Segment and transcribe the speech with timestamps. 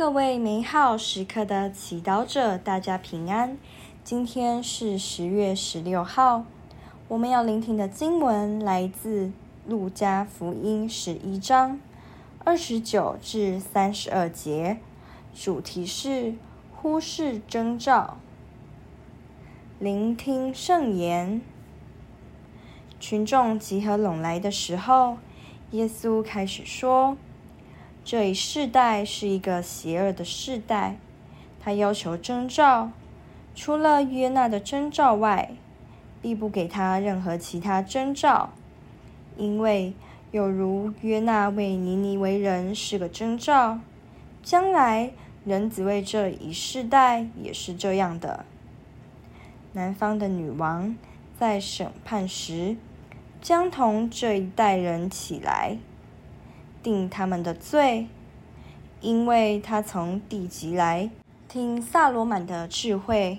[0.00, 3.58] 各位美好时刻的祈祷者，大家平安。
[4.02, 6.46] 今天是十月十六号，
[7.06, 9.30] 我们要聆听的经文来自
[9.66, 11.78] 路加福音十一章
[12.44, 14.78] 二十九至三十二节，
[15.34, 16.32] 主题是
[16.74, 18.16] 忽视征兆。
[19.78, 21.42] 聆听圣言。
[22.98, 25.18] 群众集合拢来的时候，
[25.72, 27.18] 耶稣开始说
[28.04, 30.96] ：“这一世代是一个邪恶的世代，
[31.60, 32.90] 他要求征兆，
[33.54, 35.52] 除了约纳的征兆外，
[36.20, 38.50] 必不给他任何其他征兆，
[39.36, 39.92] 因为
[40.30, 43.78] 有如约纳为尼尼为人是个征兆，
[44.42, 45.12] 将来
[45.44, 48.44] 人子为这一世代也是这样的。
[49.72, 50.96] 南方的女王
[51.38, 52.76] 在审判时。”
[53.42, 55.78] 将同这一代人起来，
[56.82, 58.06] 定他们的罪，
[59.00, 61.10] 因为他从地极来，
[61.48, 63.38] 听撒罗满的智慧。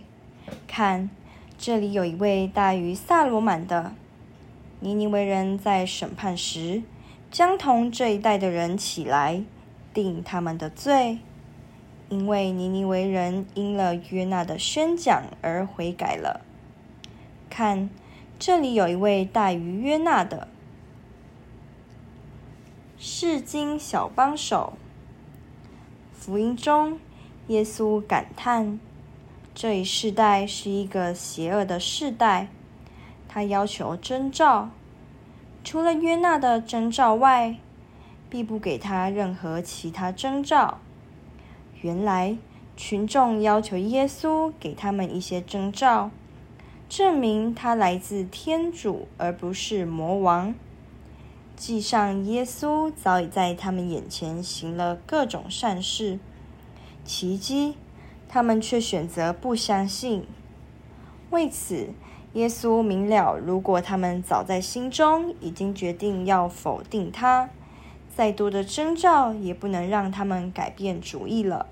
[0.68, 1.10] 看，
[1.58, 3.94] 这里有一位大于撒罗满的。
[4.80, 6.84] 尼尼微人在审判时，
[7.30, 9.44] 将同这一代的人起来，
[9.94, 11.20] 定他们的罪，
[12.10, 16.42] 因为尼尼微人因了约纳的宣讲而悔改了。
[17.50, 17.90] 看。
[18.44, 20.48] 这里有一位大于约纳的。
[23.04, 24.74] 世经小帮手。
[26.14, 27.00] 福音中，
[27.48, 28.80] 耶稣感叹，
[29.56, 32.50] 这一世代是一个邪恶的世代。
[33.28, 34.70] 他要求征兆，
[35.64, 37.56] 除了约纳的征兆外，
[38.30, 40.78] 必不给他任何其他征兆。
[41.82, 42.38] 原来，
[42.78, 46.12] 群众要求耶稣给他们一些征兆。
[46.88, 50.54] 证明他来自天主，而不是魔王。
[51.62, 56.18] 记上耶稣早已在他们眼前行了各种善事、
[57.06, 57.76] 奇迹，
[58.28, 60.26] 他们却选择不相信。
[61.30, 61.90] 为此，
[62.34, 67.52] 耶稣明了，如果他们早在心中已经决定要否定他，
[68.10, 71.68] 再多的征兆也不能让他们改变主意了。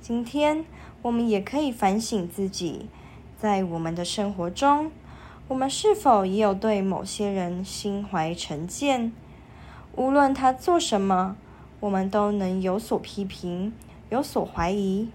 [0.00, 0.64] 今天，
[1.02, 2.86] 我们也可以反省自己。
[3.38, 4.90] 在我们的生活中，
[5.48, 9.12] 我们是否也有对某些人心怀成见？
[9.94, 11.36] 无论他做什么，
[11.78, 13.72] 我们都能有所批评、
[14.10, 15.08] 有所怀疑。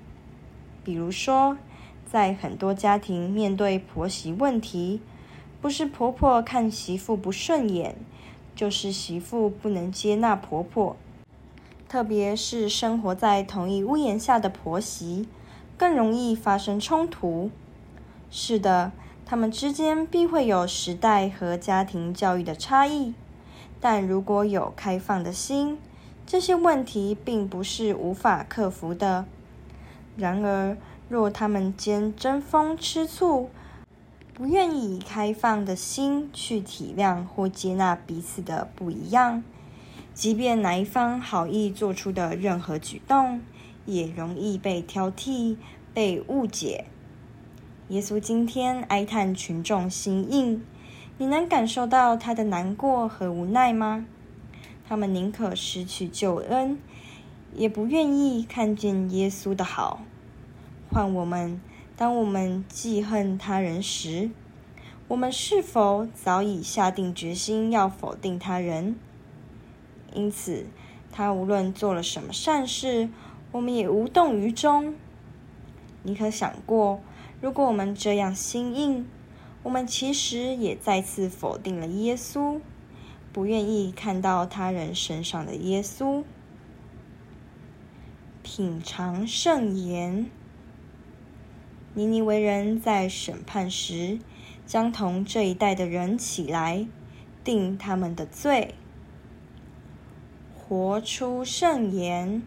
[0.86, 1.58] 比如说，
[2.10, 5.02] 在很多家庭面对婆媳问题，
[5.60, 7.98] 不是婆婆看媳妇不顺眼，
[8.56, 10.96] 就是媳妇不能接纳婆婆。
[11.90, 15.28] 特别是生活在同一屋檐下的婆媳，
[15.78, 17.52] 更容易发生冲突。
[18.30, 18.94] 是的，
[19.32, 23.14] 他们之间必会有时代和家庭教育的差异，
[23.80, 25.78] 但如果有开放的心，
[26.28, 29.24] 这些问题并不是无法克服的。
[30.18, 30.76] 然而，
[31.08, 33.50] 若他们间争风吃醋，
[34.34, 39.42] 不愿意开放的心去体谅或接纳彼此的不一样，
[40.14, 43.40] 即便哪一方好意做出的任何举动，
[43.86, 45.56] 也容易被挑剔、
[45.94, 46.84] 被误解。
[47.92, 50.64] 耶稣今天哀叹群众心硬，
[51.18, 54.06] 你能感受到他的难过和无奈吗？
[54.88, 56.80] 他们宁可失去救恩，
[57.54, 60.00] 也不愿意看见耶稣的好。
[60.90, 61.60] 换我们，
[61.98, 64.30] 当我们记恨他人时，
[65.10, 68.96] 我们是否早已下定决心要否定他人？
[70.14, 70.66] 因此，
[71.12, 73.10] 他无论做了什么善事，
[73.52, 74.96] 我们也无动于衷。
[76.04, 77.02] 你可想过？
[77.42, 79.08] 如果我们这样心硬，
[79.64, 82.62] 我们其实也再次否定了耶稣，
[83.34, 86.24] 不愿意看到他人身上的耶稣。
[88.44, 90.28] 品尝圣言。
[91.96, 94.20] 尼尼微人在审判时，
[94.68, 96.86] 将同这一代的人起来，
[97.44, 98.76] 定他们的罪。
[100.56, 102.44] 活出圣言。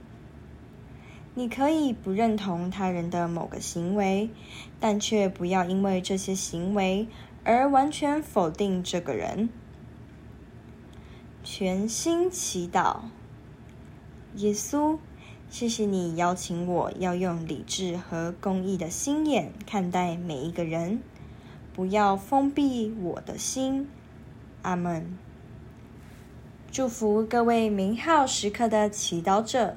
[1.37, 4.31] 你可以不认同他人的某个行为，
[4.79, 7.09] 但却不要因为这些行为
[7.43, 9.49] 而完全否定这个人。
[11.43, 13.01] 全心祈祷，
[14.37, 14.97] 耶稣，
[15.51, 21.03] 谢谢你邀请我要用理智和公义的心眼看待每一个人，
[21.75, 23.89] 不要封闭我的心。
[24.63, 25.19] 阿门。
[26.71, 29.77] 祝福各位美好时刻的祈祷者。